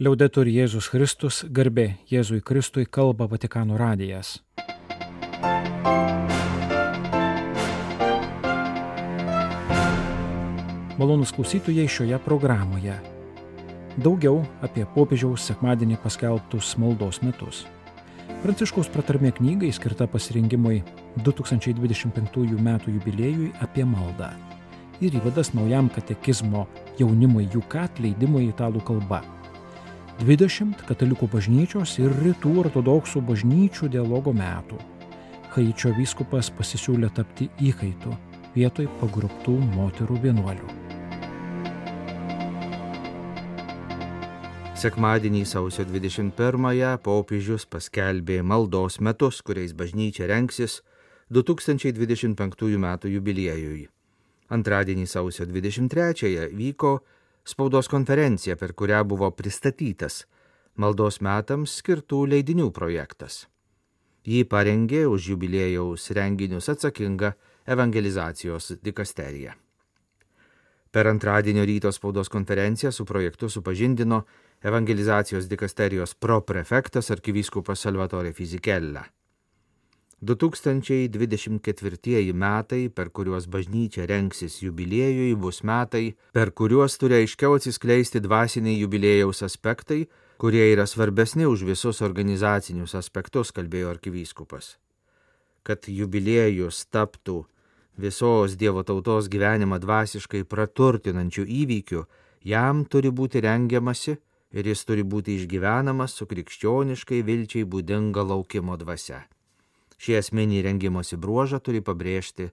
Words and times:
Liaudetur 0.00 0.48
Jėzus 0.48 0.86
Kristus, 0.88 1.42
garbė 1.52 1.98
Jėzui 2.08 2.38
Kristui 2.40 2.86
kalba 2.88 3.26
Vatikano 3.28 3.76
radijas. 3.76 4.38
Malonus 10.96 11.34
klausytojai 11.36 11.84
šioje 11.84 12.16
programoje. 12.24 12.94
Daugiau 14.00 14.38
apie 14.64 14.86
popiežiaus 14.94 15.44
sekmadienį 15.50 15.98
paskelbtus 16.00 16.70
maldos 16.80 17.18
metus. 17.20 17.66
Pranciškaus 18.40 18.88
pratarmė 18.94 19.34
knygai 19.36 19.68
skirta 19.76 20.06
pasirinkimui 20.08 20.78
2025 21.26 22.46
m. 22.56 22.70
jubiliejui 22.86 23.50
apie 23.60 23.84
maldą. 23.84 24.30
Ir 25.04 25.20
įvadas 25.20 25.52
naujam 25.52 25.92
katekizmo 25.92 26.64
jaunimui 26.96 27.50
jų 27.52 27.66
kat 27.68 28.00
leidimui 28.00 28.46
italų 28.48 28.80
kalba. 28.88 29.20
20 30.20 30.82
katalikų 30.84 31.30
bažnyčios 31.32 31.94
ir 31.96 32.12
rytų 32.20 32.50
ortodoksų 32.60 33.22
bažnyčių 33.24 33.86
dialogo 33.88 34.34
metų. 34.36 34.76
Haičio 35.54 35.94
vyskupas 35.96 36.50
pasisiūlė 36.52 37.08
tapti 37.16 37.46
įkaitu 37.56 38.12
vietoj 38.52 38.90
pagruptų 39.00 39.54
moterų 39.72 40.18
vienuolių. 40.26 40.74
Sekmadienį 44.76 45.40
sausio 45.48 45.86
21-ąją 45.88 46.90
popiežius 47.00 47.64
paskelbė 47.64 48.42
maldos 48.44 49.00
metus, 49.00 49.40
kuriais 49.40 49.72
bažnyčia 49.72 50.28
renksis 50.28 50.82
2025 51.32 52.76
m. 52.76 52.86
jubiliejui. 53.08 53.88
Antradienį 54.52 55.08
sausio 55.08 55.48
23-ąją 55.48 56.50
vyko 56.52 56.92
spaudos 57.50 57.88
konferencija, 57.90 58.56
per 58.56 58.74
kurią 58.78 59.02
buvo 59.04 59.30
pristatytas 59.34 60.24
maldos 60.80 61.20
metams 61.20 61.76
skirtų 61.80 62.24
leidinių 62.30 62.70
projektas. 62.72 63.46
Jį 64.24 64.44
parengė 64.48 65.06
už 65.08 65.32
jubiliejaus 65.32 66.10
renginius 66.16 66.68
atsakinga 66.72 67.34
evangelizacijos 67.66 68.74
dikasterija. 68.84 69.56
Per 70.90 71.06
antradienio 71.06 71.64
ryto 71.64 71.92
spaudos 71.92 72.28
konferenciją 72.28 72.90
su 72.92 73.04
projektu 73.06 73.48
supažindino 73.48 74.24
evangelizacijos 74.62 75.46
dikasterijos 75.48 76.14
proprefektas 76.14 77.10
arkivyskupas 77.10 77.80
Salvatore 77.80 78.32
Fizikella. 78.32 79.04
2024 80.20 82.36
metai, 82.36 82.92
per 82.92 83.08
kuriuos 83.08 83.48
bažnyčia 83.48 84.04
renksis 84.04 84.60
jubiliejui, 84.60 85.32
bus 85.34 85.64
metai, 85.64 86.12
per 86.36 86.52
kuriuos 86.52 87.00
turi 87.00 87.14
aiškiau 87.22 87.56
atsiskleisti 87.56 88.20
dvasiniai 88.20 88.76
jubiliejaus 88.82 89.40
aspektai, 89.48 90.12
kurie 90.36 90.60
yra 90.74 90.84
svarbesni 90.84 91.48
už 91.48 91.64
visus 91.64 92.04
organizacinius 92.04 92.92
aspektus, 93.00 93.48
kalbėjo 93.56 93.88
arkivyskupas. 93.94 94.76
Kad 95.64 95.88
jubiliejus 95.88 96.84
taptų 96.92 97.48
visos 97.96 98.60
Dievo 98.60 98.84
tautos 98.84 99.24
gyvenimą 99.32 99.80
dvasiškai 99.80 100.44
praturtinančių 100.44 101.48
įvykių, 101.64 102.04
jam 102.44 102.84
turi 102.84 103.08
būti 103.08 103.40
rengiamasi 103.40 104.20
ir 104.52 104.68
jis 104.68 104.84
turi 104.84 105.00
būti 105.00 105.40
išgyvenamas 105.40 106.12
su 106.12 106.28
krikščioniškai 106.28 107.24
vilčiai 107.24 107.64
būdinga 107.64 108.20
laukimo 108.20 108.76
dvasia. 108.76 109.24
Šį 110.00 110.16
esminį 110.22 110.62
rengimosi 110.64 111.18
bruožą 111.20 111.60
turi 111.60 111.82
pabrėžti 111.84 112.48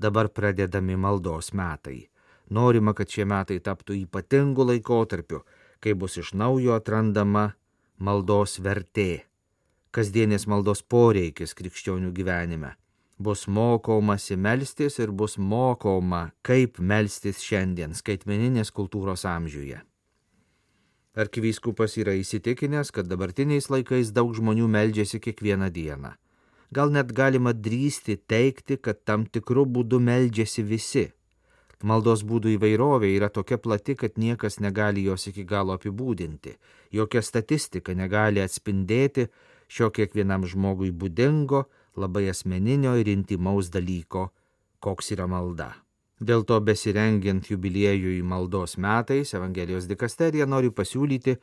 dabar 0.00 0.30
pradedami 0.32 0.96
maldos 0.96 1.52
metai. 1.52 2.08
Norima, 2.48 2.94
kad 2.94 3.10
šie 3.10 3.26
metai 3.28 3.58
taptų 3.60 3.98
ypatingu 4.06 4.64
laikotarpiu, 4.70 5.42
kai 5.80 5.92
bus 5.92 6.16
iš 6.16 6.32
naujo 6.32 6.76
atrandama 6.78 7.50
maldos 7.98 8.56
vertė, 8.62 9.26
kasdienės 9.92 10.46
maldos 10.48 10.82
poreikis 10.82 11.56
krikščionių 11.58 12.12
gyvenime. 12.16 12.76
Bus 13.18 13.46
mokomasi 13.48 14.36
melstis 14.36 14.98
ir 15.00 15.12
bus 15.12 15.38
mokoma, 15.40 16.30
kaip 16.44 16.78
melstis 16.78 17.40
šiandien 17.40 17.96
skaitmeninės 17.96 18.72
kultūros 18.76 19.24
amžiuje. 19.28 19.80
Arkivyskupas 21.16 21.96
yra 21.96 22.12
įsitikinęs, 22.20 22.92
kad 22.92 23.08
dabartiniais 23.08 23.70
laikais 23.72 24.12
daug 24.12 24.36
žmonių 24.36 24.68
meldžiasi 24.68 25.20
kiekvieną 25.24 25.70
dieną. 25.72 26.12
Gal 26.74 26.90
net 26.90 27.12
galima 27.14 27.52
drįsti 27.52 28.16
teikti, 28.26 28.76
kad 28.76 29.04
tam 29.04 29.26
tikrų 29.26 29.66
būdų 29.76 30.00
meldžiasi 30.02 30.64
visi. 30.66 31.06
Maldos 31.86 32.24
būdų 32.24 32.54
įvairovė 32.56 33.12
yra 33.14 33.28
tokia 33.28 33.58
plati, 33.60 33.94
kad 33.94 34.16
niekas 34.18 34.58
negali 34.64 35.04
jos 35.04 35.28
iki 35.28 35.44
galo 35.44 35.76
apibūdinti, 35.76 36.56
jokia 36.90 37.22
statistika 37.22 37.94
negali 37.94 38.40
atspindėti 38.40 39.28
šio 39.68 39.90
kiekvienam 39.92 40.46
žmogui 40.48 40.90
būdingo, 40.90 41.66
labai 41.96 42.30
asmeninio 42.32 42.96
ir 42.96 43.10
intimaus 43.12 43.68
dalyko, 43.70 44.30
koks 44.80 45.12
yra 45.12 45.28
malda. 45.28 45.74
Dėl 46.16 46.46
to 46.48 46.56
besirengiant 46.64 47.50
jubiliejui 47.50 48.22
maldos 48.24 48.78
metais 48.80 49.34
Evangelijos 49.36 49.84
dikasterija 49.84 50.46
nori 50.48 50.70
pasiūlyti 50.72 51.36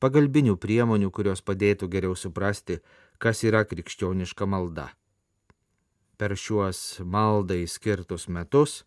pagalbinių 0.00 0.56
priemonių, 0.56 1.10
kurios 1.12 1.44
padėtų 1.44 1.90
geriau 1.92 2.16
suprasti, 2.16 2.80
kas 3.18 3.44
yra 3.44 3.64
krikščioniška 3.64 4.46
malda. 4.46 4.88
Per 6.18 6.36
šiuos 6.38 7.00
maldai 7.04 7.64
skirtus 7.66 8.28
metus 8.28 8.84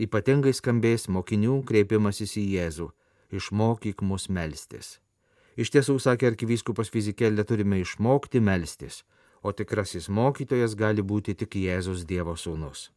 ypatingai 0.00 0.52
skambės 0.56 1.08
mokinių 1.08 1.60
kreipimasis 1.68 2.36
į 2.40 2.44
Jėzų- 2.56 2.88
išmokyk 3.38 4.02
mus 4.02 4.28
melstis. 4.28 4.98
Iš 5.56 5.70
tiesų, 5.70 5.98
sakė 6.00 6.32
arkivyskupas 6.32 6.88
Fizikėlė, 6.88 7.44
turime 7.44 7.80
išmokti 7.80 8.40
melstis, 8.40 9.02
o 9.42 9.52
tikrasis 9.52 10.08
mokytojas 10.08 10.74
gali 10.74 11.02
būti 11.02 11.36
tik 11.36 11.50
Jėzus 11.54 12.06
Dievo 12.06 12.36
sūnus 12.36 12.90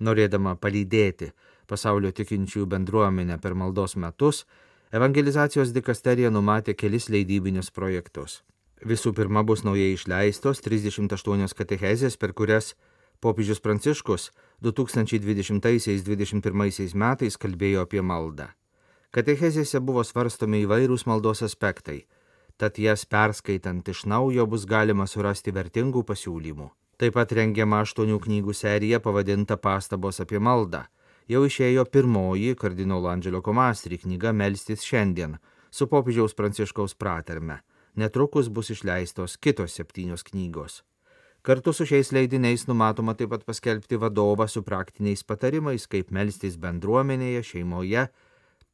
norėdama 0.00 0.56
palydėti 0.60 1.32
pasaulio 1.66 2.12
tikinčiųjų 2.12 2.66
bendruomenę 2.72 3.38
per 3.42 3.54
maldos 3.54 3.96
metus, 3.96 4.44
evangelizacijos 4.92 5.72
dikasterija 5.74 6.30
numatė 6.30 6.76
kelis 6.76 7.08
leidybinius 7.12 7.70
projektus. 7.70 8.42
Visų 8.84 9.14
pirma 9.16 9.40
bus 9.42 9.64
naujai 9.64 9.94
išleistos 9.94 10.60
38 10.60 11.54
katechezės, 11.56 12.16
per 12.20 12.32
kurias 12.36 12.74
popiežius 13.20 13.60
Pranciškus 13.64 14.30
2020-2021 14.62 16.94
metais 16.94 17.36
kalbėjo 17.40 17.80
apie 17.86 18.02
maldą. 18.02 18.48
Katechezėse 19.16 19.80
buvo 19.80 20.04
svarstomi 20.04 20.60
įvairūs 20.66 21.06
maldos 21.08 21.42
aspektai, 21.42 22.04
tad 22.60 22.76
jas 22.76 23.04
perskaitant 23.08 23.88
iš 23.88 24.04
naujo 24.04 24.46
bus 24.46 24.66
galima 24.68 25.06
surasti 25.08 25.50
vertingų 25.56 26.04
pasiūlymų. 26.04 26.68
Taip 26.96 27.12
pat 27.16 27.32
rengiama 27.32 27.80
aštuonių 27.84 28.18
knygų 28.24 28.52
serija 28.56 29.00
pavadinta 29.04 29.56
Pastabos 29.56 30.20
apie 30.20 30.38
maldą. 30.40 30.84
Jau 31.28 31.42
išėjo 31.44 31.84
pirmoji 31.92 32.54
kardinolo 32.56 33.08
Andželio 33.12 33.42
Komastri 33.44 33.98
knyga 33.98 34.32
Melstis 34.32 34.84
šiandien 34.84 35.36
su 35.70 35.88
popiežiaus 35.90 36.36
pranciškaus 36.38 36.94
praterme. 36.94 37.58
Netrukus 37.96 38.50
bus 38.52 38.70
išleistos 38.70 39.38
kitos 39.40 39.72
septynios 39.78 40.24
knygos. 40.26 40.82
Kartu 41.46 41.72
su 41.72 41.86
šiais 41.86 42.10
leidiniais 42.12 42.66
numatoma 42.66 43.14
taip 43.14 43.30
pat 43.30 43.44
paskelbti 43.46 43.96
vadovą 44.02 44.48
su 44.50 44.64
praktiniais 44.66 45.22
patarimais, 45.22 45.86
kaip 45.86 46.10
melstis 46.10 46.56
bendruomenėje, 46.58 47.44
šeimoje, 47.52 48.08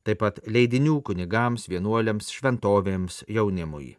taip 0.02 0.22
pat 0.24 0.40
leidinių 0.48 1.02
kunigams, 1.04 1.68
vienuoliams, 1.68 2.32
šventovėms, 2.32 3.22
jaunimui. 3.28 3.92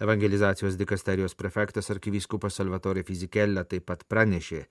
Evangelizacijos 0.00 0.76
dikasterijos 0.80 1.34
prefektas 1.34 1.90
arkivyskupas 1.90 2.60
Salvatore 2.60 3.02
Fizikella 3.04 3.64
taip 3.64 3.88
pat 3.90 4.06
pranešė, 4.08 4.62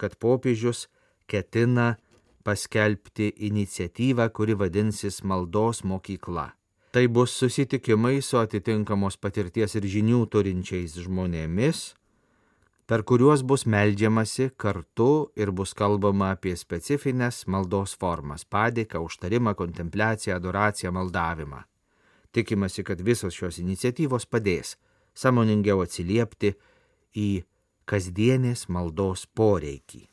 kad 0.00 0.14
popiežius 0.20 0.86
ketina 1.28 1.96
paskelbti 2.44 3.32
iniciatyvą, 3.50 4.30
kuri 4.32 4.56
vadinsis 4.56 5.20
maldos 5.24 5.82
mokykla. 5.84 6.50
Tai 6.90 7.06
bus 7.06 7.30
susitikimai 7.30 8.18
su 8.18 8.34
atitinkamos 8.40 9.14
patirties 9.22 9.76
ir 9.78 9.84
žinių 9.86 10.24
turinčiais 10.26 10.96
žmonėmis, 10.98 11.82
per 12.90 13.04
kuriuos 13.06 13.44
bus 13.46 13.62
meldžiamasi 13.62 14.48
kartu 14.58 15.30
ir 15.38 15.52
bus 15.54 15.70
kalbama 15.78 16.32
apie 16.34 16.56
specifines 16.58 17.44
maldos 17.46 17.94
formas- 17.94 18.42
padėką, 18.54 19.04
užtarimą, 19.06 19.54
kontempliaciją, 19.54 20.34
adoraciją, 20.34 20.90
maldavimą. 20.90 21.62
Tikimasi, 22.34 22.82
kad 22.82 22.98
visos 23.00 23.38
šios 23.38 23.62
iniciatyvos 23.62 24.26
padės 24.26 24.74
samoningiau 25.14 25.86
atsiliepti 25.86 26.56
į 27.14 27.44
kasdienės 27.86 28.66
maldos 28.68 29.26
poreikį. 29.26 30.09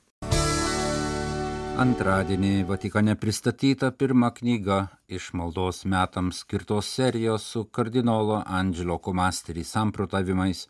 Antradienį 1.77 2.63
Vatikane 2.65 3.13
pristatyta 3.21 3.91
pirma 3.93 4.31
knyga 4.33 4.77
iš 5.13 5.27
maldos 5.37 5.83
metams 5.85 6.39
skirtos 6.41 6.87
serijos 6.89 7.43
su 7.53 7.61
kardinolo 7.69 8.39
Andželo 8.59 8.97
Komasteri 8.97 9.61
samprotavimais 9.63 10.63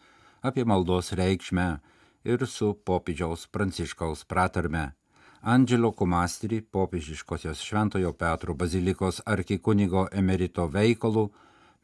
apie 0.50 0.66
maldos 0.68 1.14
reikšmę 1.16 1.68
ir 2.34 2.44
su 2.56 2.74
popiežiaus 2.92 3.48
pranciškaus 3.48 4.26
pratarme. 4.28 4.84
Andželo 5.42 5.94
Komastri, 5.96 6.60
popiežiškosios 6.62 7.64
Šventojo 7.64 8.12
Petro 8.12 8.54
bazilikos 8.54 9.24
arkikunigo 9.26 10.10
emerito 10.12 10.68
veikalų, 10.68 11.30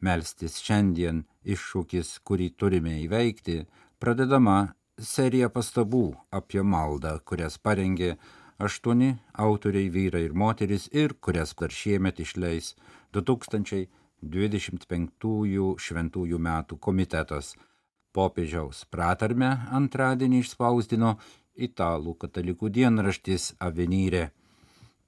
Melstis 0.04 0.60
šiandien 0.60 1.24
iššūkis, 1.48 2.18
kurį 2.20 2.52
turime 2.60 2.98
įveikti, 3.08 3.62
pradedama 3.98 4.74
serija 5.00 5.48
pastabų 5.48 6.10
apie 6.30 6.60
maldą, 6.60 7.16
kurias 7.24 7.56
parengė 7.56 8.18
aštuoni 8.58 9.16
autoriai 9.32 9.88
vyrai 9.90 10.24
ir 10.28 10.32
moteris 10.32 10.88
ir 10.92 11.14
kurias 11.20 11.54
dar 11.60 11.70
šiemet 11.70 12.20
išleis 12.20 12.76
2025 13.12 15.76
šventųjų 15.86 16.38
metų 16.48 16.78
komitetas. 16.78 17.56
Popiežiaus 18.14 18.84
pratarmę 18.94 19.50
antradienį 19.74 20.38
išspausdino 20.44 21.18
italų 21.54 22.14
katalikų 22.22 22.68
dienraštis 22.70 23.54
Avenyrė. 23.58 24.30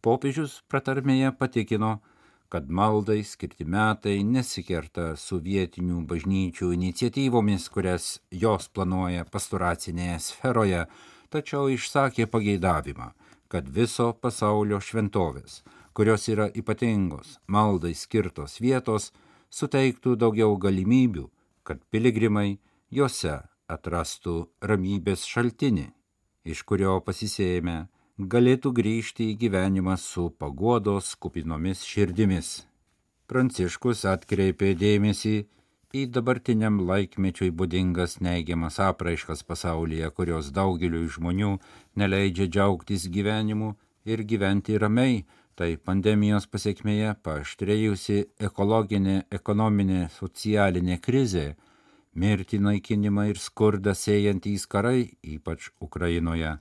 Popiežius 0.02 0.62
pratarmėje 0.70 1.30
patikino, 1.38 2.00
kad 2.48 2.70
maldai 2.70 3.24
skirti 3.26 3.66
metai 3.66 4.22
nesikerta 4.22 5.14
su 5.18 5.40
vietinių 5.42 6.04
bažnyčių 6.10 6.70
iniciatyvomis, 6.76 7.68
kurias 7.74 8.20
jos 8.30 8.68
planuoja 8.70 9.26
pastoracinėje 9.30 10.18
sferoje, 10.28 10.84
tačiau 11.30 11.66
išsakė 11.74 12.28
pageidavimą, 12.30 13.10
kad 13.48 13.68
viso 13.68 14.12
pasaulio 14.20 14.80
šventovės, 14.80 15.62
kurios 15.96 16.28
yra 16.28 16.48
ypatingos 16.52 17.38
maldai 17.46 17.94
skirtos 17.94 18.58
vietos, 18.60 19.12
suteiktų 19.50 20.16
daugiau 20.20 20.56
galimybių, 20.60 21.26
kad 21.66 21.82
piligrimai 21.90 22.58
juose 22.90 23.38
atrastų 23.68 24.36
ramybės 24.62 25.24
šaltinį, 25.26 25.88
iš 26.46 26.62
kurio 26.68 26.98
pasisėjame 27.06 27.86
galėtų 28.18 28.72
grįžti 28.72 29.32
į 29.32 29.38
gyvenimą 29.42 29.96
su 30.00 30.30
paguodos 30.38 31.14
kupinomis 31.20 31.82
širdimis. 31.84 32.66
Pranciškus 33.26 34.04
atkreipė 34.06 34.74
dėmesį 34.78 35.36
į 35.94 36.06
dabartiniam 36.10 36.80
laikmečiui 36.88 37.52
būdingas 37.54 38.18
neigiamas 38.24 38.78
apraiškas 38.82 39.42
pasaulyje, 39.46 40.10
kurios 40.10 40.50
daugeliu 40.54 41.06
žmonių 41.16 41.56
neleidžia 41.96 42.48
džiaugtis 42.50 43.06
gyvenimu 43.12 43.74
ir 44.04 44.22
gyventi 44.22 44.78
ramiai, 44.78 45.24
tai 45.56 45.76
pandemijos 45.76 46.46
pasiekmėje 46.52 47.14
paaštrėjusi 47.24 48.18
ekologinė, 48.48 49.22
ekonominė, 49.32 50.08
socialinė 50.12 50.98
krizė, 51.00 51.54
mirtį 52.14 52.60
naikinimą 52.66 53.28
ir 53.30 53.40
skurdą 53.40 53.94
sėjantys 53.96 54.66
karai, 54.66 55.12
ypač 55.22 55.70
Ukrainoje. 55.80 56.56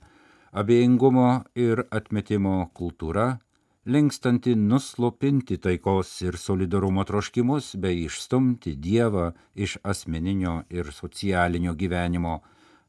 Abejingumo 0.56 1.44
ir 1.58 1.84
atmetimo 1.92 2.70
kultūra, 2.72 3.36
linkstanti 3.86 4.54
nuslopinti 4.54 5.56
taikos 5.62 6.08
ir 6.22 6.36
solidarumo 6.36 7.04
troškimus 7.06 7.76
bei 7.78 8.02
išstumti 8.04 8.74
Dievą 8.74 9.30
iš 9.54 9.76
asmeninio 9.82 10.62
ir 10.70 10.90
socialinio 10.92 11.74
gyvenimo, 11.74 12.40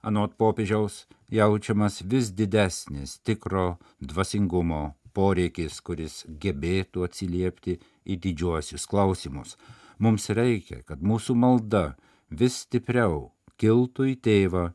anot 0.02 0.34
popiežiaus 0.38 1.06
jaučiamas 1.30 2.02
vis 2.02 2.32
didesnis 2.34 3.20
tikro 3.20 3.76
dvasingumo 4.00 4.96
poreikis, 5.14 5.78
kuris 5.82 6.24
gebėtų 6.42 7.06
atsiliepti 7.06 7.78
į 8.06 8.18
didžiuosius 8.24 8.90
klausimus. 8.90 9.54
Mums 10.00 10.30
reikia, 10.30 10.82
kad 10.82 11.02
mūsų 11.02 11.36
malda 11.38 11.92
vis 12.30 12.64
stipriau 12.66 13.30
kiltų 13.62 14.10
į 14.14 14.16
tėvą, 14.26 14.66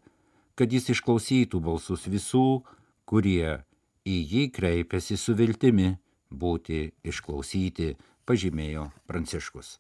kad 0.54 0.70
jis 0.70 0.86
išklausytų 0.94 1.58
balsus 1.66 2.06
visų, 2.06 2.62
kurie 3.10 3.58
į 4.06 4.16
jį 4.34 4.46
kreipiasi 4.54 5.18
su 5.18 5.34
viltimi 5.34 5.96
būti 6.32 6.92
išklausyti, 7.04 7.94
pažymėjo 8.26 8.90
Pranciškus. 9.06 9.78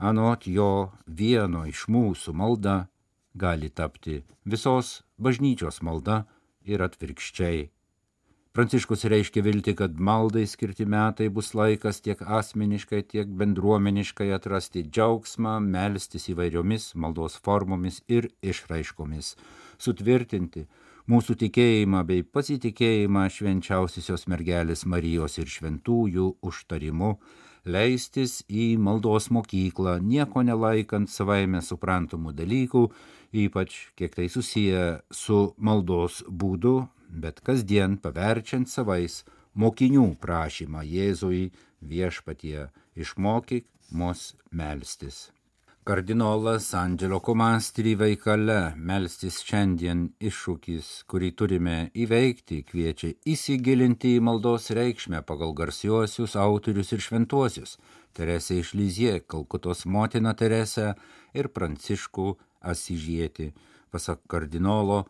Anot 0.00 0.46
jo 0.48 0.90
vieno 1.06 1.66
iš 1.68 1.84
mūsų 1.92 2.32
malda 2.32 2.86
gali 3.36 3.68
tapti 3.68 4.22
visos 4.44 5.02
bažnyčios 5.18 5.82
malda 5.84 6.24
ir 6.64 6.82
atvirkščiai. 6.82 7.68
Pranciškus 8.50 9.04
reiškia 9.06 9.44
vilti, 9.46 9.76
kad 9.78 10.00
maldai 10.08 10.42
skirti 10.50 10.82
metai 10.82 11.28
bus 11.30 11.52
laikas 11.54 12.00
tiek 12.02 12.18
asmeniškai, 12.38 13.04
tiek 13.12 13.28
bendruomeniškai 13.42 14.26
atrasti 14.34 14.82
džiaugsmą, 14.88 15.60
melstis 15.62 16.26
įvairiomis 16.32 16.88
maldos 16.98 17.36
formomis 17.44 18.00
ir 18.10 18.26
išraiškomis, 18.42 19.36
sutvirtinti 19.78 20.64
mūsų 21.10 21.34
tikėjimą 21.40 22.04
bei 22.06 22.22
pasitikėjimą 22.22 23.24
švenčiausiosios 23.34 24.28
mergelės 24.30 24.84
Marijos 24.86 25.38
ir 25.40 25.48
šventųjų 25.50 26.26
užtarimu, 26.46 27.16
leistis 27.66 28.40
į 28.46 28.66
maldos 28.78 29.26
mokyklą, 29.34 29.96
nieko 30.12 30.44
nelaikant 30.46 31.10
savaime 31.10 31.62
suprantamų 31.66 32.34
dalykų, 32.38 32.84
ypač 33.42 33.80
kiek 33.98 34.14
tai 34.14 34.28
susiję 34.30 34.84
su 35.10 35.40
maldos 35.58 36.22
būdu, 36.28 36.76
bet 37.10 37.42
kasdien 37.42 37.98
paverčiant 37.98 38.70
savais 38.70 39.24
mokinių 39.58 40.06
prašymą 40.22 40.86
Jėzui 40.86 41.50
viešpatie 41.82 42.68
išmokyk 42.94 43.66
mus 43.90 44.34
melstis. 44.54 45.30
Kardinolas 45.90 46.74
Andželo 46.74 47.18
Komastri 47.18 47.96
veikale 47.98 48.76
melstis 48.78 49.40
šiandien 49.42 50.04
iššūkis, 50.22 50.90
kurį 51.10 51.30
turime 51.34 51.74
įveikti, 52.04 52.60
kviečia 52.68 53.10
įsigilinti 53.32 54.12
į 54.14 54.20
maldos 54.22 54.70
reikšmę 54.78 55.24
pagal 55.26 55.50
garsiuosius 55.58 56.36
autorius 56.38 56.94
ir 56.94 57.02
šventuosius- 57.02 57.74
Teresė 58.14 58.60
iš 58.60 58.70
Lizie, 58.78 59.16
Kalkutos 59.26 59.82
motina 59.84 60.30
Teresė 60.30 60.94
ir 61.34 61.50
Pranciškų 61.50 62.28
Asižieti. 62.62 63.50
Pasak 63.90 64.22
kardinolo, 64.28 65.08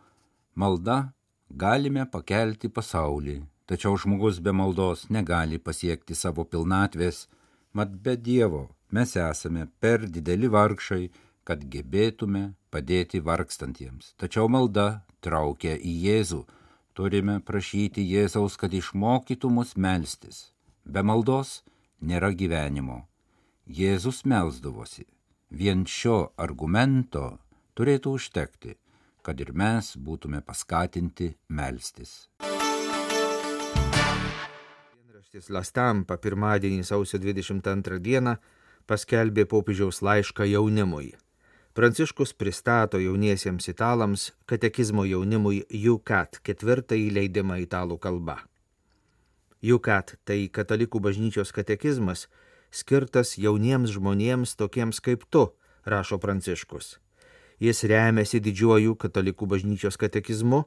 malda 0.57 1.13
galime 1.51 2.09
pakelti 2.09 2.73
pasaulį, 2.73 3.43
tačiau 3.67 4.01
žmogus 4.01 4.41
be 4.41 4.53
maldos 4.53 5.11
negali 5.11 5.59
pasiekti 5.59 6.17
savo 6.17 6.45
pilnatvės, 6.45 7.27
mat 7.75 7.91
be 8.03 8.17
Dievo 8.17 8.71
mes 8.93 9.17
esame 9.17 9.67
per 9.81 10.07
dideli 10.09 10.49
vargšai, 10.51 11.11
kad 11.45 11.65
gebėtume 11.73 12.55
padėti 12.71 13.21
vargstantiems. 13.25 14.15
Tačiau 14.21 14.49
malda 14.49 15.03
traukia 15.25 15.77
į 15.77 15.95
Jėzų. 16.07 16.45
Turime 16.95 17.39
prašyti 17.47 18.03
Jėzaus, 18.05 18.57
kad 18.61 18.75
išmokytų 18.75 19.51
mus 19.51 19.77
melstis. 19.77 20.51
Be 20.85 21.03
maldos 21.07 21.63
nėra 22.01 22.33
gyvenimo. 22.35 23.07
Jėzus 23.67 24.25
melsdavosi. 24.27 25.07
Vien 25.51 25.85
šio 25.87 26.33
argumento 26.39 27.39
turėtų 27.79 28.15
užtekti, 28.19 28.77
kad 29.23 29.41
ir 29.41 29.53
mes 29.55 29.97
būtume 29.97 30.41
paskatinti 30.47 31.33
melstis. 31.49 32.29
Dienraštis 35.31 35.51
Lastampa 35.55 36.17
pirmadienį 36.19 36.85
sausio 36.87 37.19
22 37.23 37.99
dieną 38.03 38.37
paskelbė 38.91 39.47
popiežiaus 39.47 40.01
laišką 40.03 40.49
jaunimui. 40.51 41.13
Pranciškus 41.79 42.33
pristato 42.35 42.99
jauniesiems 42.99 43.69
italams 43.71 44.31
katekizmo 44.51 45.05
jaunimui 45.07 45.61
UCAT 45.71 46.41
ketvirtąjį 46.47 47.13
leidimą 47.15 47.61
italų 47.63 48.01
kalba. 48.03 48.41
UCAT 49.63 50.17
tai 50.27 50.49
katalikų 50.51 50.99
bažnyčios 51.05 51.55
katekizmas 51.55 52.27
skirtas 52.75 53.37
jauniems 53.39 53.95
žmonėms 53.95 54.57
tokiems 54.59 54.99
kaip 55.05 55.23
tu, 55.31 55.47
rašo 55.87 56.19
Pranciškus. 56.19 56.99
Jis 57.63 57.85
remiasi 57.87 58.41
didžiuoju 58.43 58.97
katalikų 58.99 59.47
bažnyčios 59.55 60.01
katekizmu, 60.01 60.65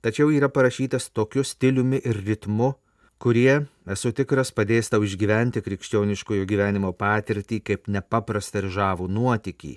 tačiau 0.00 0.30
yra 0.32 0.48
parašytas 0.48 1.10
tokiu 1.10 1.44
stiliumi 1.44 2.00
ir 2.00 2.22
ritmu, 2.24 2.76
kurie, 3.18 3.66
esu 3.90 4.12
tikras, 4.14 4.52
padės 4.54 4.90
tau 4.92 5.02
išgyventi 5.06 5.62
krikščioniškojo 5.64 6.46
gyvenimo 6.48 6.92
patirtį 6.94 7.60
kaip 7.70 7.90
nepaprastą 7.90 8.62
ir 8.62 8.70
žavų 8.76 9.08
nuotykį, 9.10 9.74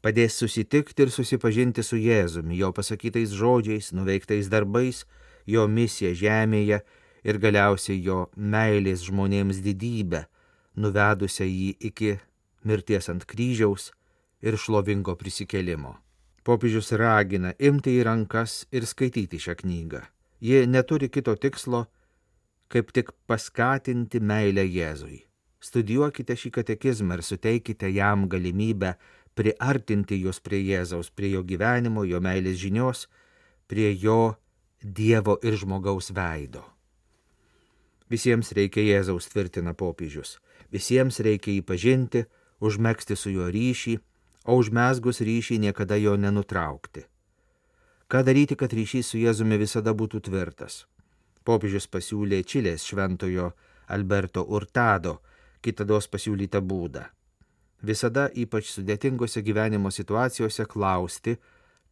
padės 0.00 0.38
susitikti 0.40 1.04
ir 1.04 1.12
susipažinti 1.12 1.84
su 1.84 2.00
Jėzumi, 2.00 2.56
jo 2.56 2.72
pasakytais 2.76 3.36
žodžiais, 3.36 3.92
nuveiktais 3.92 4.48
darbais, 4.52 5.04
jo 5.46 5.66
misija 5.68 6.14
žemėje 6.16 6.80
ir 7.24 7.38
galiausiai 7.38 8.00
jo 8.00 8.26
meilės 8.36 9.04
žmonėms 9.08 9.60
didybę, 9.64 10.24
nuvedusią 10.80 11.44
jį 11.44 11.72
iki 11.90 12.14
mirties 12.64 13.10
ant 13.12 13.26
kryžiaus 13.28 13.90
ir 14.40 14.56
šlovingo 14.56 15.16
prisikelimo. 15.20 15.98
Popiežius 16.44 16.94
ragina 16.96 17.52
imti 17.60 17.98
į 17.98 18.04
rankas 18.08 18.64
ir 18.72 18.86
skaityti 18.88 19.36
šią 19.36 19.58
knygą. 19.60 20.00
Ji 20.40 20.64
neturi 20.64 21.10
kito 21.12 21.34
tikslo, 21.36 21.84
kaip 22.70 22.92
tik 22.94 23.10
paskatinti 23.26 24.20
meilę 24.22 24.64
Jėzui. 24.64 25.24
Studijuokite 25.60 26.36
šį 26.38 26.50
katekizmą 26.56 27.18
ir 27.18 27.24
suteikite 27.26 27.90
jam 27.92 28.28
galimybę 28.30 28.94
priartinti 29.36 30.16
jūs 30.22 30.40
prie 30.40 30.60
Jėzaus, 30.62 31.10
prie 31.10 31.34
jo 31.34 31.42
gyvenimo, 31.44 32.04
jo 32.08 32.20
meilės 32.22 32.60
žinios, 32.62 33.08
prie 33.68 33.92
jo 33.92 34.36
Dievo 34.80 35.34
ir 35.44 35.58
žmogaus 35.60 36.08
veido. 36.16 36.62
Visiems 38.08 38.48
reikia 38.56 38.80
Jėzaus 38.86 39.28
tvirtina 39.28 39.74
popiežius, 39.76 40.38
visiems 40.72 41.20
reikia 41.20 41.52
jį 41.52 41.64
pažinti, 41.68 42.22
užmėgsti 42.64 43.16
su 43.16 43.34
juo 43.34 43.50
ryšį, 43.52 43.98
o 44.48 44.56
užmesgus 44.56 45.20
ryšį 45.20 45.60
niekada 45.66 45.98
jo 46.00 46.16
nenutraukti. 46.16 47.04
Ką 48.10 48.24
daryti, 48.26 48.56
kad 48.56 48.72
ryšys 48.72 49.12
su 49.12 49.20
Jėzumi 49.20 49.60
visada 49.60 49.92
būtų 49.94 50.24
tvirtas? 50.30 50.86
Popiežius 51.50 51.88
pasiūlė 51.90 52.44
Čilės 52.46 52.84
šventojo 52.86 53.48
Alberto 53.90 54.44
Urtado, 54.54 55.16
kitados 55.58 56.06
pasiūlytą 56.06 56.60
būdą. 56.62 57.08
Visada 57.82 58.28
ypač 58.38 58.68
sudėtingose 58.70 59.42
gyvenimo 59.42 59.90
situacijose 59.90 60.66
klausti, 60.70 61.34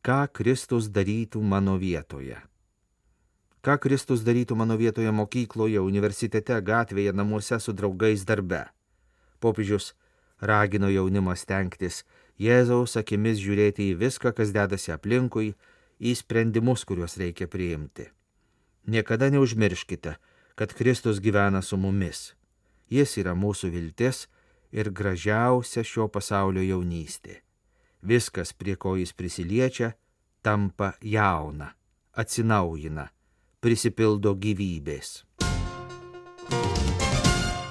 ką 0.07 0.19
Kristus 0.31 0.87
darytų 0.95 1.43
mano 1.43 1.75
vietoje. 1.81 2.37
Ką 3.67 3.75
Kristus 3.83 4.23
darytų 4.23 4.55
mano 4.61 4.77
vietoje 4.79 5.11
mokykloje, 5.11 5.81
universitete, 5.83 6.61
gatvėje, 6.63 7.17
namuose 7.17 7.59
su 7.59 7.75
draugais 7.75 8.23
darbe. 8.29 8.61
Popiežius 9.43 9.97
ragino 10.39 10.93
jaunimą 10.93 11.35
stengtis 11.35 12.05
Jėzaus 12.39 12.95
akimis 13.01 13.43
žiūrėti 13.43 13.91
į 13.91 13.99
viską, 14.05 14.31
kas 14.39 14.55
dedasi 14.55 14.95
aplinkui, 14.95 15.51
į 15.99 16.15
sprendimus, 16.15 16.87
kuriuos 16.87 17.19
reikia 17.19 17.51
priimti. 17.51 18.07
Niekada 18.89 19.29
neužmirškite, 19.31 20.15
kad 20.55 20.73
Kristus 20.73 21.21
gyvena 21.21 21.63
su 21.63 21.77
mumis. 21.77 22.33
Jis 22.89 23.19
yra 23.21 23.35
mūsų 23.37 23.69
viltis 23.69 24.23
ir 24.73 24.89
gražiausia 24.89 25.85
šio 25.85 26.07
pasaulio 26.09 26.65
jaunystė. 26.65 27.43
Viskas, 28.01 28.55
prie 28.57 28.79
ko 28.81 28.95
jis 28.97 29.13
prisiliečia, 29.13 29.91
tampa 30.41 30.95
jauna, 31.05 31.69
atsinaujina, 32.17 33.11
prisipildo 33.61 34.33
gyvybės. 34.41 35.27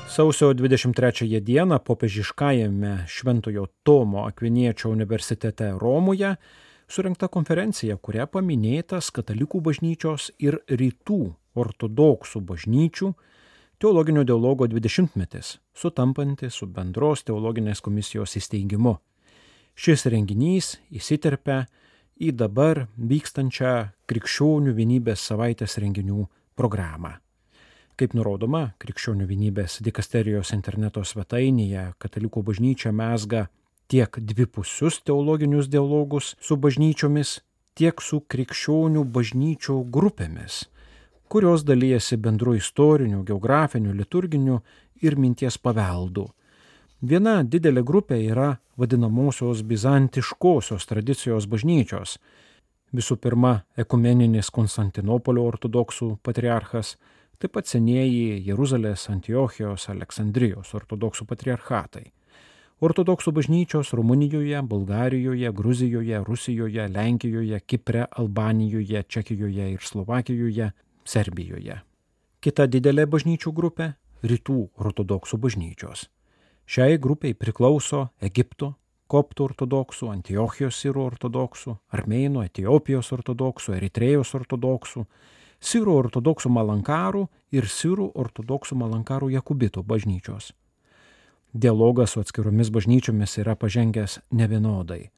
Sausio 0.06 0.54
23 0.54 1.42
dieną 1.42 1.82
popiežiškajame 1.82 2.94
Šventojo 3.10 3.66
Tomo 3.84 4.28
Akviniečio 4.30 4.94
universitete 4.94 5.74
Romoje 5.82 6.36
surinkta 6.88 7.28
konferencija, 7.32 7.98
kuria 7.98 8.28
paminėtas 8.32 9.12
katalikų 9.16 9.62
bažnyčios 9.66 10.32
ir 10.40 10.60
rytų 10.68 11.22
ortodoksų 11.58 12.42
bažnyčių 12.48 13.12
teologinio 13.82 14.24
dialogo 14.24 14.68
20-metis, 14.68 15.58
sutampantis 15.76 16.58
su 16.58 16.68
bendros 16.68 17.26
teologinės 17.28 17.84
komisijos 17.86 18.38
įsteigimu. 18.40 18.96
Šis 19.78 20.08
renginys 20.10 20.78
įsiterpia 20.90 21.66
į 22.18 22.32
dabar 22.34 22.88
vykstančią 22.98 23.74
krikščionių 24.10 24.74
vienybės 24.74 25.28
savaitės 25.30 25.78
renginių 25.78 26.26
programą. 26.58 27.18
Kaip 27.98 28.14
nurodoma, 28.18 28.72
krikščionių 28.82 29.26
vienybės 29.30 29.80
dikasterijos 29.86 30.54
interneto 30.54 31.04
svetainėje 31.06 31.92
katalikų 32.02 32.44
bažnyčia 32.46 32.94
mesga 32.94 33.48
tiek 33.88 34.20
dvipusius 34.20 35.02
teologinius 35.04 35.70
dialogus 35.72 36.36
su 36.42 36.58
bažnyčiomis, 36.60 37.40
tiek 37.78 38.02
su 38.02 38.20
krikščionių 38.28 39.04
bažnyčių 39.14 39.78
grupėmis, 39.94 40.66
kurios 41.32 41.64
dalyjasi 41.68 42.18
bendru 42.18 42.56
istoriniu, 42.58 43.24
geografiniu, 43.24 43.94
liturginiu 43.94 44.62
ir 45.02 45.18
minties 45.20 45.60
paveldu. 45.62 46.28
Viena 47.02 47.44
didelė 47.44 47.84
grupė 47.86 48.18
yra 48.26 48.56
vadinamosios 48.78 49.62
bizantiškosios 49.62 50.88
tradicijos 50.90 51.46
bažnyčios. 51.46 52.18
Visų 52.96 53.20
pirma, 53.22 53.62
ekumeninis 53.78 54.50
Konstantinopolio 54.50 55.44
ortodoksų 55.46 56.16
patriarchas, 56.24 56.96
taip 57.38 57.54
pat 57.54 57.70
senieji 57.70 58.42
Jeruzalės, 58.48 59.10
Antiochijos, 59.14 59.90
Aleksandrijos 59.94 60.74
ortodoksų 60.74 61.28
patriarchatai. 61.30 62.08
Ortodoksų 62.78 63.32
bažnyčios 63.34 63.90
Rumunijoje, 63.98 64.62
Bulgarijoje, 64.62 65.52
Gruzijoje, 65.52 66.20
Rusijoje, 66.24 66.84
Lenkijoje, 66.88 67.60
Kipre, 67.60 68.06
Albanijoje, 68.12 69.04
Čekijoje 69.04 69.72
ir 69.72 69.82
Slovakijoje, 69.82 70.72
Serbijoje. 71.04 71.80
Kita 72.40 72.68
didelė 72.70 73.08
bažnyčių 73.10 73.52
grupė- 73.52 73.88
Rytų 74.30 74.70
ortodoksų 74.78 75.40
bažnyčios. 75.42 76.06
Šiai 76.68 77.00
grupiai 77.02 77.34
priklauso 77.34 78.10
Egipto, 78.22 78.76
koptų 79.10 79.50
ortodoksų, 79.50 80.12
Antiochijos 80.12 80.78
sirų 80.78 81.02
ortodoksų, 81.10 81.78
Armėnų, 81.90 82.46
Etijopijos 82.46 83.12
ortodoksų, 83.12 83.74
Eritrėjos 83.74 84.36
ortodoksų, 84.36 85.06
sirų 85.60 85.98
ortodoksų 86.04 86.50
malankarų 86.50 87.28
ir 87.52 87.66
sirų 87.66 88.12
ortodoksų 88.14 88.76
malankarų 88.76 89.32
Jakubito 89.34 89.82
bažnyčios. 89.82 90.54
Dialogas 91.54 92.12
su 92.12 92.20
atskiromis 92.20 92.70
bažnyčiomis 92.72 93.38
yra 93.38 93.56
pažengęs 93.56 94.20
nevienodai. 94.32 95.10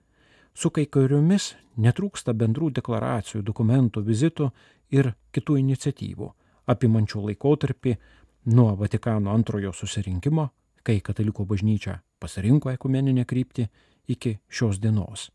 Su 0.53 0.69
kai 0.69 0.85
kuriomis 0.85 1.55
netrūksta 1.77 2.33
bendrų 2.37 2.69
deklaracijų, 2.77 3.41
dokumentų, 3.43 4.03
vizitų 4.05 4.49
ir 4.91 5.13
kitų 5.33 5.57
iniciatyvų, 5.63 6.29
apimančių 6.69 7.23
laikotarpį 7.29 7.95
nuo 8.53 8.75
Vatikano 8.75 9.33
antrojo 9.33 9.73
susirinkimo, 9.73 10.49
kai 10.83 10.99
katalikų 11.01 11.45
bažnyčia 11.45 11.99
pasirinko 12.19 12.71
ekumeninę 12.71 13.25
kryptį, 13.25 13.67
iki 14.07 14.37
šios 14.49 14.79
dienos. 14.79 15.29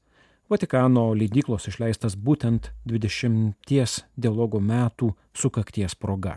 Vatikano 0.51 1.13
leidyklos 1.15 1.69
išleistas 1.69 2.17
būtent 2.19 2.73
20 2.83 4.01
dialogo 4.19 4.59
metų 4.59 5.13
sukakties 5.31 5.95
proga. 5.95 6.33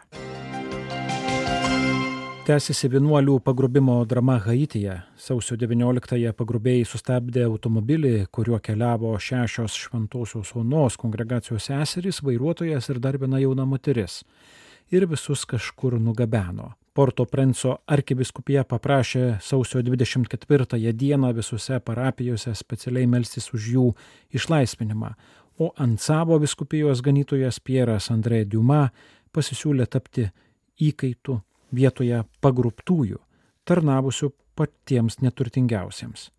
Tęsiasi 2.47 2.93
vienuolių 2.93 3.41
pagrobimo 3.43 3.97
drama 4.07 4.37
Haityje. 4.45 5.01
Sausio 5.19 5.59
19-ąją 5.59 6.31
pagrobėjai 6.39 6.87
sustabdė 6.87 7.49
automobilį, 7.49 8.29
kuriuo 8.31 8.61
keliavo 8.63 9.17
šešios 9.19 9.81
šventosios 9.83 10.55
onos 10.63 11.01
kongregacijos 11.01 11.67
seserys, 11.73 12.23
vairuotojas 12.23 12.93
ir 12.95 13.03
dar 13.03 13.19
viena 13.19 13.43
jauna 13.43 13.67
moteris. 13.67 14.21
Ir 14.95 15.09
visus 15.11 15.43
kažkur 15.43 15.99
nugabeno. 15.99 16.77
Porto 16.95 17.25
Prenco 17.27 17.73
arkiviskupija 17.91 18.63
paprašė 18.71 19.41
sausio 19.43 19.81
24 19.83 20.93
dieną 20.95 21.33
visose 21.35 21.81
parapijose 21.83 22.55
specialiai 22.55 23.09
melstis 23.11 23.51
už 23.51 23.67
jų 23.73 23.87
išlaisvinimą, 24.39 25.11
o 25.59 25.73
ant 25.75 26.01
savo 26.01 26.39
viskupijos 26.39 27.03
ganytojas 27.03 27.59
Pieras 27.59 28.11
Andrė 28.15 28.45
Diuma 28.47 28.93
pasisiūlė 29.35 29.89
tapti 29.91 30.29
įkaitų 30.79 31.41
vietoje 31.75 32.23
pagruptųjų, 32.41 33.19
tarnavusių 33.67 34.31
patiems 34.55 35.19
neturtingiausiems. 35.19 36.31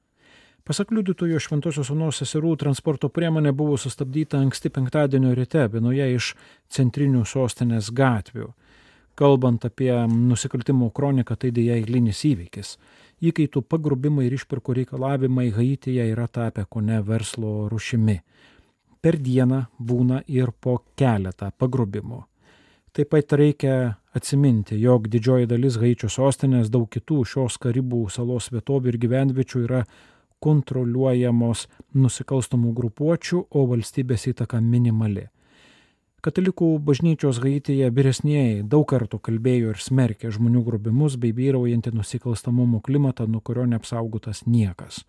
Pasak 0.65 0.89
liudytojo 0.95 1.38
Šventosios 1.38 1.91
Onos 1.93 2.24
seserų 2.24 2.55
transporto 2.63 3.12
priemonė 3.13 3.51
buvo 3.53 3.75
sustabdyta 3.77 4.39
anksti 4.39 4.71
penktadienio 4.74 5.35
ryte 5.38 5.67
vienoje 5.69 6.07
iš 6.15 6.31
centrinių 6.74 7.25
sostinės 7.27 7.91
gatvių. 7.93 8.53
Kalbant 9.15 9.63
apie 9.63 9.93
nusikaltimo 10.12 10.89
kroniką, 10.91 11.38
tai 11.39 11.53
dėja 11.55 11.77
eilinis 11.79 12.19
įvykis. 12.27 12.75
Įkaitų 13.24 13.62
pagrubimai 13.72 14.25
ir 14.27 14.36
išpirkų 14.36 14.75
reikalavimai 14.81 15.48
Haityje 15.55 16.10
yra 16.12 16.27
tapę 16.27 16.65
kone 16.69 17.00
verslo 17.07 17.69
rušimi. 17.72 18.17
Per 19.00 19.15
dieną 19.22 19.62
būna 19.79 20.19
ir 20.27 20.51
po 20.60 20.81
keletą 21.00 21.53
pagrubimų. 21.55 22.25
Taip 22.95 23.10
pat 23.12 23.34
reikia 23.39 23.75
atsiminti, 24.15 24.75
jog 24.79 25.07
didžioji 25.12 25.48
dalis 25.51 25.75
Haičio 25.79 26.07
sostinės, 26.12 26.69
daug 26.72 26.89
kitų 26.91 27.24
šios 27.27 27.57
Karibų 27.60 28.05
salos 28.12 28.48
vietovių 28.51 28.91
ir 28.91 29.00
gyvenviečių 29.00 29.63
yra 29.63 29.81
kontroliuojamos 30.43 31.65
nusikalstamų 31.95 32.72
grupuočių, 32.75 33.41
o 33.51 33.65
valstybės 33.72 34.27
įtaka 34.31 34.60
minimali. 34.63 35.29
Katalikų 36.25 36.79
bažnyčios 36.82 37.38
Haityje 37.38 37.91
vyresnėjai 37.94 38.63
daug 38.65 38.88
kartų 38.89 39.20
kalbėjo 39.27 39.75
ir 39.75 39.77
smerkė 39.77 40.32
žmonių 40.34 40.63
grubimus 40.65 41.20
bei 41.22 41.29
vyraujantį 41.38 41.91
nusikalstamumo 41.94 42.79
klimatą, 42.82 43.27
nuo 43.29 43.44
kurio 43.46 43.67
neapsaugotas 43.70 44.39
niekas. 44.50 45.03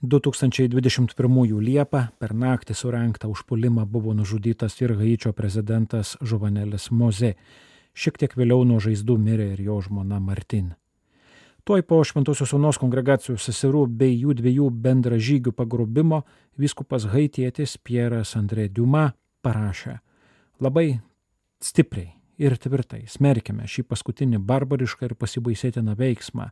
2021 0.00 1.58
Liepą 1.60 2.00
per 2.16 2.32
naktį 2.32 2.76
surenktą 2.78 3.28
užpulimą 3.28 3.84
buvo 3.84 4.14
nužudytas 4.16 4.78
ir 4.80 4.94
Haičio 4.96 5.34
prezidentas 5.36 6.14
Žuvanelis 6.22 6.88
Moze. 6.90 7.34
Šiek 7.92 8.16
tiek 8.22 8.32
vėliau 8.32 8.64
nuo 8.64 8.78
žaizdų 8.80 9.18
mirė 9.20 9.50
ir 9.52 9.60
jo 9.66 9.76
žmona 9.84 10.20
Martin. 10.24 10.70
Tuoj 11.68 11.84
po 11.84 11.98
Šventosios 12.00 12.54
Onos 12.56 12.80
kongregacijos 12.80 13.44
seserų 13.44 13.84
bei 13.92 14.16
jų 14.16 14.38
dviejų 14.40 14.70
bendražygių 14.88 15.52
pagrobimo 15.52 16.22
viskupas 16.56 17.10
haitietis 17.12 17.76
Pieras 17.76 18.32
Andrė 18.40 18.70
Diuma 18.72 19.10
parašė 19.44 19.98
labai 20.62 21.00
stipriai 21.62 22.12
ir 22.42 22.56
tvirtai 22.58 23.04
smerkime 23.10 23.66
šį 23.68 23.84
paskutinį 23.90 24.40
barbarišką 24.46 25.10
ir 25.10 25.18
pasibaisėtiną 25.18 25.94
veiksmą 25.98 26.48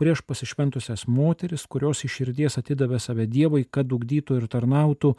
prieš 0.00 0.22
pasišventusias 0.26 1.06
moteris, 1.06 1.66
kurios 1.70 2.02
iš 2.06 2.16
širdies 2.18 2.58
atidavė 2.58 2.98
save 2.98 3.28
Dievui, 3.30 3.64
kad 3.70 3.92
ugdytų 3.92 4.40
ir 4.40 4.48
tarnautų 4.50 5.12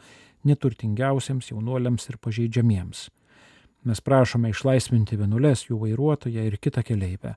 neturtingiausiams 0.44 1.48
jaunuoliams 1.52 2.10
ir 2.10 2.18
pažeidžiamiems. 2.20 3.06
Mes 3.84 4.00
prašome 4.00 4.50
išlaisvinti 4.52 5.16
vienulės, 5.20 5.66
jų 5.68 5.78
vairuotoją 5.86 6.44
ir 6.48 6.58
kitą 6.60 6.84
keleivę. 6.84 7.34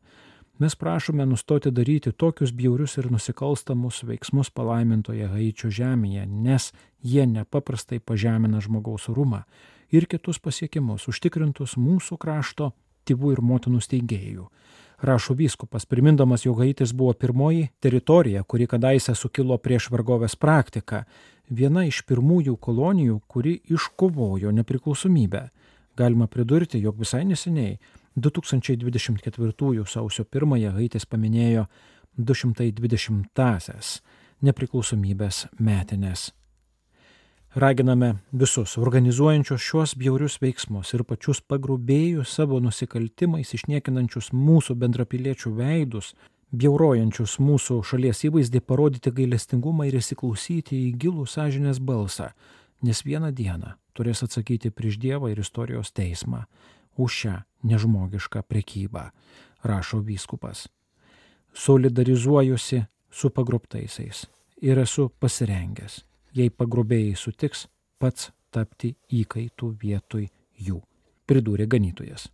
Mes 0.60 0.76
prašome 0.76 1.24
nustoti 1.30 1.72
daryti 1.72 2.12
tokius 2.12 2.52
bjaurius 2.52 2.98
ir 2.98 3.12
nusikalstamus 3.14 4.02
veiksmus 4.10 4.50
palaimintoje 4.50 5.28
Haičio 5.30 5.70
žemėje, 5.70 6.26
nes 6.26 6.72
jie 7.04 7.28
nepaprastai 7.30 8.00
pažemina 8.00 8.60
žmogaus 8.64 9.08
orumą 9.14 9.44
ir 9.92 10.08
kitus 10.10 10.40
pasiekimus 10.40 11.08
užtikrintus 11.12 11.78
mūsų 11.80 12.18
krašto 12.22 12.72
tėvų 13.08 13.38
ir 13.38 13.42
motinų 13.42 13.82
steigėjų. 13.84 14.48
Rašo 14.98 15.36
vyskupas, 15.38 15.86
primindamas, 15.86 16.46
jog 16.46 16.64
Haitis 16.64 16.92
buvo 16.94 17.14
pirmoji 17.14 17.68
teritorija, 17.80 18.42
kuri 18.44 18.66
kadaise 18.68 19.14
sukilo 19.16 19.58
prieš 19.62 19.92
vargovės 19.94 20.36
praktiką, 20.36 21.04
viena 21.50 21.86
iš 21.86 22.02
pirmųjų 22.10 22.58
kolonijų, 22.58 23.20
kuri 23.30 23.60
iškovojo 23.70 24.52
nepriklausomybę. 24.58 25.44
Galima 25.98 26.28
pridurti, 26.28 26.82
jog 26.82 26.98
visai 26.98 27.24
neseniai 27.30 27.78
2024 28.18 29.86
sausio 29.86 30.26
1 30.26 30.74
Haitis 30.74 31.06
paminėjo 31.06 31.68
220-asias 32.18 34.00
nepriklausomybės 34.42 35.46
metinės. 35.60 36.32
Raginame 37.56 38.16
visus 38.32 38.78
organizuojančius 38.78 39.62
šiuos 39.62 39.96
bjaurius 39.96 40.36
veiksmus 40.42 40.92
ir 40.94 41.04
pačius 41.08 41.40
pagrubėjus 41.42 42.34
savo 42.36 42.60
nusikaltimais 42.60 43.54
išniekinančius 43.56 44.34
mūsų 44.36 44.76
bendrapiliečių 44.82 45.54
veidus, 45.56 46.12
bjaurojančius 46.52 47.38
mūsų 47.40 47.80
šalies 47.88 48.26
įvaizdį 48.28 48.62
parodyti 48.62 49.14
gailestingumą 49.16 49.88
ir 49.88 49.98
įsiklausyti 50.02 50.76
į 50.90 50.94
gilų 51.02 51.26
sąžinės 51.28 51.80
balsą, 51.80 52.34
nes 52.84 53.04
vieną 53.08 53.32
dieną 53.32 53.74
turės 53.96 54.24
atsakyti 54.28 54.70
prieš 54.72 55.00
Dievą 55.02 55.32
ir 55.32 55.40
istorijos 55.40 55.92
teismą 55.92 56.44
už 56.98 57.20
šią 57.22 57.36
nežmogišką 57.64 58.44
prekybą, 58.44 59.10
rašo 59.64 60.02
vyskupas. 60.04 60.68
Solidarizuojusi 61.54 62.84
su 63.10 63.30
pagrobtaisiais 63.30 64.26
ir 64.62 64.80
esu 64.84 65.10
pasirengęs, 65.20 66.04
jei 66.38 66.50
pagrobėjai 66.54 67.16
sutiks, 67.18 67.66
pats 68.00 68.32
tapti 68.54 68.94
įkaitų 69.14 69.72
vietoj 69.82 70.28
jų, 70.68 70.82
pridūrė 71.28 71.68
ganytojas. 71.68 72.30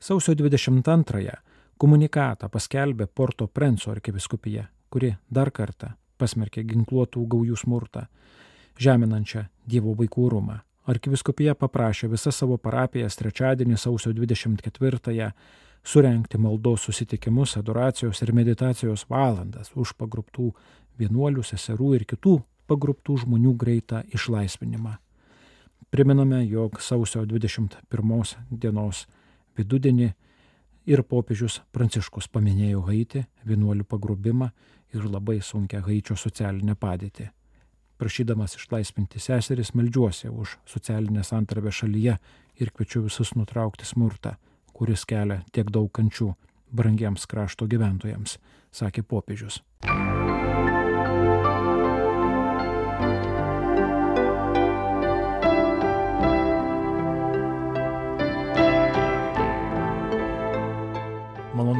Sausio 0.00 0.34
22-ąją 0.34 1.38
komunikatą 1.78 2.48
paskelbė 2.48 3.06
Porto 3.06 3.46
Prenso 3.48 3.92
arkiviskupija, 3.92 4.66
kuri 4.90 5.14
dar 5.30 5.50
kartą 5.52 5.94
pasmerkė 6.18 6.64
ginkluotų 6.68 7.24
gaujų 7.28 7.56
smurtą, 7.58 8.06
žeminančią 8.78 9.48
Dievo 9.66 9.94
vaikų 9.98 10.28
rūmą 10.34 10.60
Arkiviskupija 10.84 11.54
paprašė 11.56 12.10
visas 12.12 12.36
savo 12.36 12.58
parapijas 12.60 13.16
trečiadienį 13.16 13.78
sausio 13.80 14.10
24-ąją 14.12 15.30
surenkti 15.84 16.40
maldos 16.40 16.84
susitikimus, 16.84 17.56
adoracijos 17.56 18.20
ir 18.20 18.32
meditacijos 18.36 19.06
valandas 19.08 19.72
už 19.74 19.94
pagruptų 19.96 20.50
vienuolių, 21.00 21.44
seserų 21.44 21.94
ir 21.96 22.04
kitų 22.10 22.34
pagruptų 22.70 23.18
žmonių 23.24 23.54
greitą 23.60 24.02
išlaisvinimą. 24.14 24.96
Priminame, 25.90 26.42
jog 26.46 26.80
sausio 26.82 27.22
21 27.26 28.34
dienos 28.50 29.04
vidudienį 29.56 30.10
ir 30.90 31.04
popiežius 31.06 31.60
Pranciškus 31.72 32.28
paminėjo 32.28 32.82
Haitį, 32.88 33.24
vienuolių 33.46 33.86
pagrubimą 33.86 34.50
ir 34.94 35.06
labai 35.06 35.38
sunkę 35.42 35.80
Haičio 35.86 36.16
socialinę 36.18 36.74
padėtį 36.74 37.30
prašydamas 37.96 38.56
išlaisvinti 38.56 39.20
seseris, 39.20 39.74
melžiuosi 39.74 40.28
už 40.28 40.58
socialinę 40.66 41.24
santarbę 41.24 41.72
šalyje 41.72 42.16
ir 42.60 42.70
kviečiu 42.70 43.04
visus 43.06 43.34
nutraukti 43.38 43.86
smurtą, 43.88 44.34
kuris 44.76 45.06
kelia 45.08 45.42
tiek 45.52 45.70
daug 45.70 45.88
kančių 45.88 46.32
brangiems 46.74 47.26
krašto 47.30 47.68
gyventojams, 47.70 48.38
sakė 48.74 49.06
popiežius. 49.08 49.62